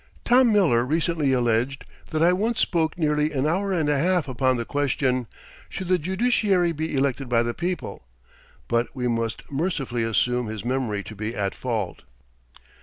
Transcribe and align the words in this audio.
Tom 0.25 0.51
Miller 0.51 0.83
recently 0.83 1.31
alleged 1.31 1.85
that 2.09 2.23
I 2.23 2.33
once 2.33 2.59
spoke 2.59 2.97
nearly 2.97 3.31
an 3.31 3.45
hour 3.45 3.71
and 3.71 3.87
a 3.87 3.99
half 3.99 4.27
upon 4.27 4.57
the 4.57 4.65
question, 4.65 5.27
"Should 5.69 5.89
the 5.89 5.99
judiciary 5.99 6.71
be 6.71 6.95
elected 6.95 7.29
by 7.29 7.43
the 7.43 7.53
people?" 7.53 8.07
but 8.67 8.87
we 8.95 9.07
must 9.07 9.43
mercifully 9.51 10.01
assume 10.01 10.47
his 10.47 10.65
memory 10.65 11.03
to 11.03 11.15
be 11.15 11.35
at 11.35 11.53
fault. 11.53 12.01